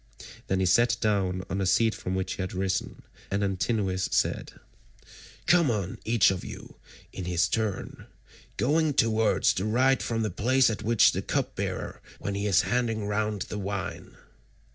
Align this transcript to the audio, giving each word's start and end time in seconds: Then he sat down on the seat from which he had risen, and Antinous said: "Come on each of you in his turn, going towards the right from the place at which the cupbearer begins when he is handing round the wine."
Then 0.47 0.59
he 0.59 0.65
sat 0.65 0.97
down 0.99 1.43
on 1.47 1.59
the 1.59 1.67
seat 1.67 1.93
from 1.93 2.15
which 2.15 2.33
he 2.33 2.41
had 2.41 2.53
risen, 2.55 3.03
and 3.29 3.43
Antinous 3.43 4.09
said: 4.11 4.53
"Come 5.45 5.69
on 5.69 5.99
each 6.03 6.31
of 6.31 6.43
you 6.43 6.77
in 7.13 7.25
his 7.25 7.47
turn, 7.47 8.07
going 8.57 8.95
towards 8.95 9.53
the 9.53 9.65
right 9.65 10.01
from 10.01 10.23
the 10.23 10.31
place 10.31 10.71
at 10.71 10.81
which 10.81 11.11
the 11.11 11.21
cupbearer 11.21 12.01
begins 12.03 12.19
when 12.19 12.33
he 12.33 12.47
is 12.47 12.61
handing 12.63 13.05
round 13.05 13.43
the 13.43 13.59
wine." 13.59 14.17